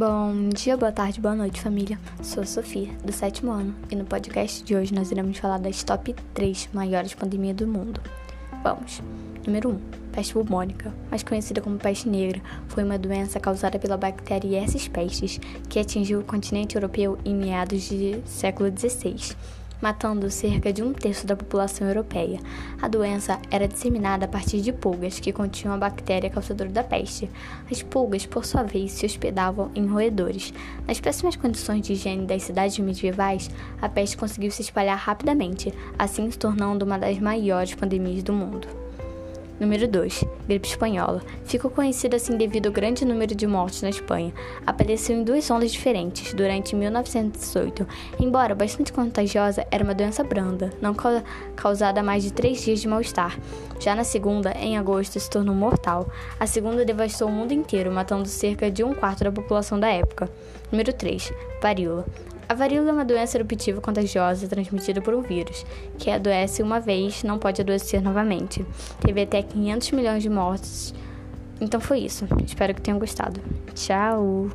Bom 0.00 0.48
dia, 0.48 0.78
boa 0.78 0.90
tarde, 0.90 1.20
boa 1.20 1.34
noite, 1.34 1.60
família. 1.60 2.00
Sou 2.22 2.42
a 2.42 2.46
Sofia, 2.46 2.88
do 3.04 3.12
sétimo 3.12 3.50
ano, 3.50 3.74
e 3.90 3.94
no 3.94 4.06
podcast 4.06 4.64
de 4.64 4.74
hoje 4.74 4.94
nós 4.94 5.10
iremos 5.10 5.36
falar 5.36 5.58
das 5.58 5.84
top 5.84 6.16
3 6.32 6.70
maiores 6.72 7.12
pandemias 7.12 7.54
do 7.54 7.66
mundo. 7.66 8.00
Vamos! 8.62 9.02
Número 9.46 9.68
1. 9.68 9.80
Peste 10.10 10.32
bubônica, 10.32 10.90
mais 11.10 11.22
conhecida 11.22 11.60
como 11.60 11.76
peste 11.76 12.08
negra, 12.08 12.40
foi 12.68 12.82
uma 12.82 12.96
doença 12.96 13.38
causada 13.38 13.78
pela 13.78 13.98
bactéria 13.98 14.60
Herpes 14.60 14.88
pestis, 14.88 15.38
que 15.68 15.78
atingiu 15.78 16.20
o 16.20 16.24
continente 16.24 16.76
europeu 16.76 17.18
em 17.22 17.34
meados 17.34 17.90
do 17.90 18.22
século 18.26 18.70
XVI 18.74 19.36
matando 19.80 20.30
cerca 20.30 20.72
de 20.72 20.82
um 20.82 20.92
terço 20.92 21.26
da 21.26 21.36
população 21.36 21.88
europeia. 21.88 22.38
A 22.80 22.88
doença 22.88 23.38
era 23.50 23.68
disseminada 23.68 24.24
a 24.24 24.28
partir 24.28 24.60
de 24.60 24.72
pulgas 24.72 25.18
que 25.18 25.32
continham 25.32 25.74
a 25.74 25.78
bactéria 25.78 26.30
causadora 26.30 26.70
da 26.70 26.84
peste. 26.84 27.28
As 27.70 27.82
pulgas, 27.82 28.26
por 28.26 28.44
sua 28.44 28.62
vez, 28.62 28.92
se 28.92 29.06
hospedavam 29.06 29.70
em 29.74 29.86
roedores. 29.86 30.52
Nas 30.86 31.00
péssimas 31.00 31.36
condições 31.36 31.82
de 31.82 31.94
higiene 31.94 32.26
das 32.26 32.42
cidades 32.42 32.78
medievais, 32.78 33.50
a 33.80 33.88
peste 33.88 34.16
conseguiu 34.16 34.50
se 34.50 34.62
espalhar 34.62 34.98
rapidamente, 34.98 35.72
assim 35.98 36.30
se 36.30 36.38
tornando 36.38 36.84
uma 36.84 36.98
das 36.98 37.18
maiores 37.18 37.74
pandemias 37.74 38.22
do 38.22 38.32
mundo. 38.32 38.68
Número 39.58 39.86
2. 39.86 40.24
Gripe 40.50 40.66
espanhola. 40.66 41.22
Ficou 41.44 41.70
conhecida 41.70 42.16
assim 42.16 42.36
devido 42.36 42.66
ao 42.66 42.72
grande 42.72 43.04
número 43.04 43.36
de 43.36 43.46
mortes 43.46 43.82
na 43.82 43.88
Espanha. 43.88 44.34
Apareceu 44.66 45.16
em 45.16 45.22
duas 45.22 45.48
ondas 45.48 45.70
diferentes 45.70 46.34
durante 46.34 46.74
1918. 46.74 47.86
Embora 48.18 48.52
bastante 48.52 48.92
contagiosa, 48.92 49.64
era 49.70 49.84
uma 49.84 49.94
doença 49.94 50.24
branda, 50.24 50.72
não 50.82 50.92
causada 51.54 52.02
mais 52.02 52.24
de 52.24 52.32
três 52.32 52.64
dias 52.64 52.80
de 52.80 52.88
mal-estar. 52.88 53.38
Já 53.78 53.94
na 53.94 54.02
segunda, 54.02 54.50
em 54.58 54.76
agosto, 54.76 55.20
se 55.20 55.30
tornou 55.30 55.54
mortal. 55.54 56.10
A 56.40 56.48
segunda 56.48 56.84
devastou 56.84 57.28
o 57.28 57.32
mundo 57.32 57.52
inteiro, 57.52 57.92
matando 57.92 58.26
cerca 58.26 58.68
de 58.68 58.82
um 58.82 58.92
quarto 58.92 59.22
da 59.22 59.30
população 59.30 59.78
da 59.78 59.88
época. 59.88 60.28
Número 60.72 60.92
3. 60.92 61.32
Varíola. 61.62 62.04
A 62.50 62.54
varíola 62.54 62.88
é 62.88 62.92
uma 62.92 63.04
doença 63.04 63.36
eruptiva 63.36 63.80
contagiosa 63.80 64.48
transmitida 64.48 65.00
por 65.00 65.14
um 65.14 65.22
vírus, 65.22 65.64
que 65.96 66.10
adoece 66.10 66.64
uma 66.64 66.80
vez 66.80 67.22
não 67.22 67.38
pode 67.38 67.60
adoecer 67.60 68.02
novamente. 68.02 68.66
Teve 69.00 69.22
até 69.22 69.40
500 69.40 69.92
milhões 69.92 70.20
de 70.20 70.28
mortes. 70.28 70.92
Então 71.60 71.80
foi 71.80 72.00
isso. 72.00 72.26
Espero 72.44 72.74
que 72.74 72.82
tenham 72.82 72.98
gostado. 72.98 73.40
Tchau! 73.72 74.50